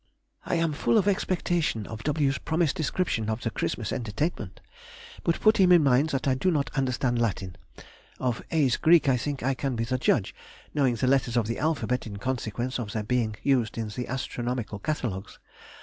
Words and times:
I 0.47 0.55
am 0.55 0.73
full 0.73 0.97
of 0.97 1.07
expectation 1.07 1.85
of 1.85 2.01
W.'s 2.01 2.39
promised 2.39 2.75
description 2.75 3.29
of 3.29 3.41
the 3.41 3.51
Christmas 3.51 3.91
entertainment; 3.93 4.59
but 5.23 5.39
put 5.39 5.57
him 5.57 5.71
in 5.71 5.83
mind 5.83 6.09
that 6.09 6.27
I 6.27 6.33
do 6.33 6.49
not 6.49 6.71
understand 6.75 7.21
Latin. 7.21 7.55
Of 8.19 8.41
A's 8.49 8.77
Greek, 8.77 9.07
I 9.07 9.15
think 9.15 9.43
I 9.43 9.53
can 9.53 9.75
be 9.75 9.85
a 9.91 9.99
judge, 9.99 10.33
knowing 10.73 10.95
the 10.95 11.05
letters 11.05 11.37
of 11.37 11.45
the 11.45 11.59
alphabet 11.59 12.07
in 12.07 12.17
consequence 12.17 12.79
of 12.79 12.93
their 12.93 13.03
being 13.03 13.35
used 13.43 13.77
in 13.77 13.89
the 13.89 14.07
astronomical 14.07 14.79
catalogues.... 14.79 15.37